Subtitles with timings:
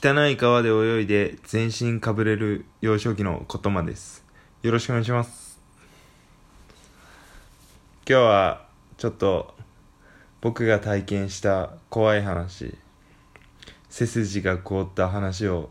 [0.00, 4.24] 汚い川で泳いで全身かぶれる幼少期の言葉です。
[4.62, 5.58] よろしくお願いします。
[8.08, 8.66] 今日は
[8.96, 9.56] ちょっと
[10.40, 12.78] 僕が体験した怖い話
[13.88, 15.68] 背筋が凍った話を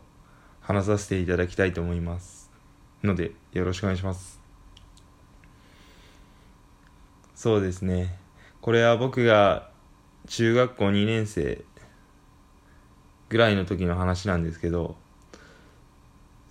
[0.60, 2.50] 話させていただきたいと思います。
[3.02, 4.38] のでよろしくお願いします。
[7.34, 8.18] そうですね。
[8.60, 9.70] これは僕が
[10.26, 11.64] 中学校2年生
[13.28, 14.96] ぐらいの時の話なんですけど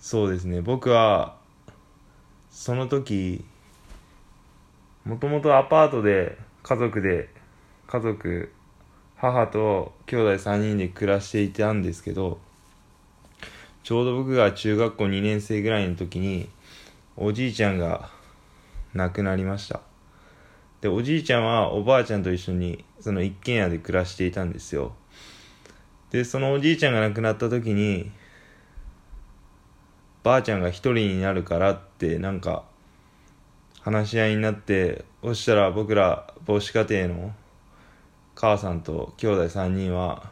[0.00, 0.60] そうですね。
[0.60, 1.36] 僕は
[2.50, 3.44] その時
[5.04, 7.28] もともとアパートで家族で
[7.86, 8.52] 家族
[9.16, 12.38] 母と兄弟3人で暮らしていたんですけど
[13.82, 16.48] ちょうど僕が中学校2年生ぐらいの時に
[17.16, 18.10] おじいちゃんが
[18.94, 19.80] 亡くなりました。
[20.80, 24.92] でおじいちゃんはおばあちゃんと一緒にその一軒家で暮らしていたんですよ。
[26.10, 28.10] でそのおじいちゃんが亡くなった時に
[30.22, 32.64] ばあちゃんが一人になるからってなんか
[33.80, 37.34] 話し合いになってそしたら僕ら母子家庭の
[38.34, 40.30] 母さんと兄弟3人は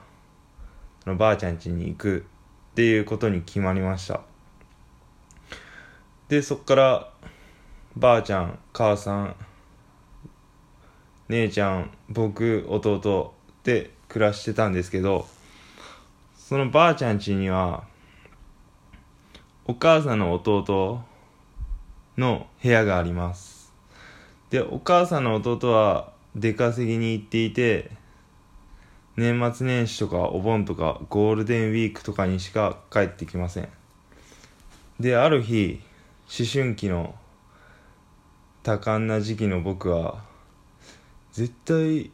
[1.04, 2.26] そのばあちゃん家に行く
[2.72, 4.20] っていうことに決まりました。
[6.28, 7.12] でそっから
[7.96, 9.36] ばあちゃん母さん
[11.28, 15.26] 姉ちゃん僕弟で暮らしてたんですけど
[16.48, 17.82] そのばあちゃん家には
[19.64, 21.02] お母さんの弟
[22.16, 23.72] の部屋があります。
[24.50, 27.90] でお母さんの弟は出稼ぎに行っていて
[29.16, 33.68] 年末年始とかお盆とかゴールデンウィークとかにしか帰ってきません。
[35.00, 35.80] である日
[36.28, 37.16] 思春期の
[38.62, 40.22] 多感な時期の僕は
[41.32, 42.12] 絶対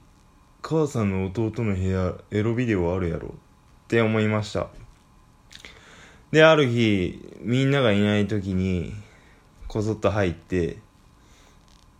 [0.63, 3.35] 母さんの弟の部屋エロビデオあるやろ。
[3.93, 4.69] って思いました。
[6.31, 8.95] である日みんながいない時に
[9.69, 10.79] こそっと入って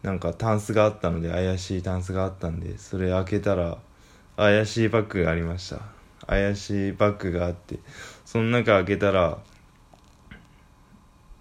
[0.03, 3.77] なんかタンスがあったので怪しいタンスがあったんでそれ開けたら
[4.39, 5.81] 怪しいバッグがありました。
[6.27, 7.79] 怪しいバッグがあって
[8.25, 9.37] その中開けたら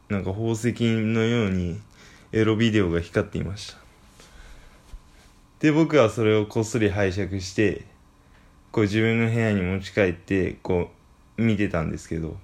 [0.10, 1.80] なんか宝石のように
[2.34, 3.80] エロビデオが光っていました。
[5.62, 7.86] で僕はそれをこっそり拝借して
[8.72, 10.90] こう自分の部屋に持ち帰ってこ
[11.38, 12.38] う見てたんですけど。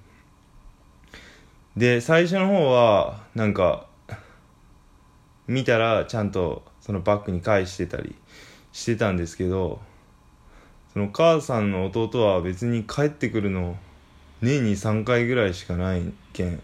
[1.77, 3.85] で最初の方はなんか
[5.47, 8.15] 見たらちゃんとそのバッグに返してたり
[8.73, 9.79] してたんですけど
[10.93, 13.77] その母さんの弟は別に帰ってくるの
[14.41, 16.61] 年に3回ぐらいしかないけん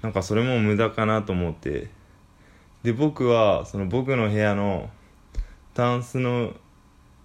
[0.00, 1.88] なんかそれも無駄かなと思って。
[2.84, 4.88] で僕はその僕の部屋の
[5.74, 6.52] タンスの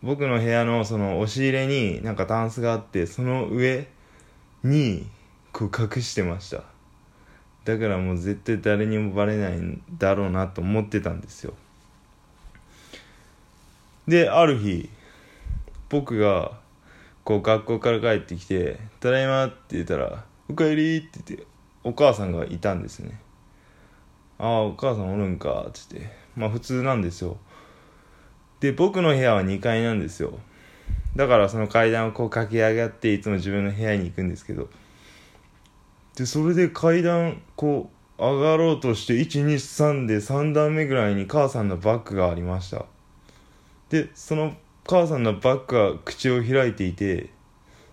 [0.03, 3.87] 僕の部屋のその押し入れになんかタンスがあってその上
[4.63, 5.07] に
[5.51, 6.63] こう隠してました。
[7.65, 11.53] だからもう絶対誰にもバレないんだろうなと思ってたんですよ。
[14.07, 14.89] である日
[15.89, 16.53] 僕が
[17.23, 21.45] こう学校から帰ってきて「ただいま」って言ったら「おかえり」って言って
[21.83, 23.19] お母さんがいたんですね
[24.39, 26.09] ああお母さんおるんかっつって。
[26.35, 27.37] まあ普通なんですよ。
[28.61, 30.39] で僕の部屋は2階なんですよ。
[31.15, 34.69] だからその階段をこう駆け上がっていつも自分の部屋に行くんですけど。
[36.15, 42.85] でそれで階段こう上がろうとして123で3段目ぐらいに母さんのバッグがありました。
[43.89, 44.53] でその
[44.87, 47.31] 母さんのバッグが口を開いていて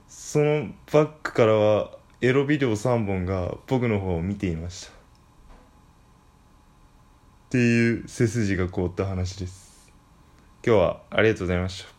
[0.06, 1.90] そのバッグからは
[2.20, 4.92] エロビデオ3本が僕の方を見ていました。
[4.92, 4.92] っ
[7.50, 9.67] ていう背筋が凍った話です。
[10.64, 11.97] 今日はありがとうございました。